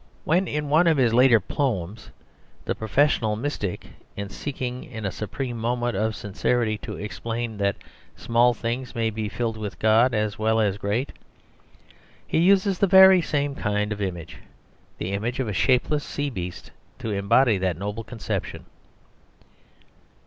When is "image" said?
14.01-14.37, 15.11-15.39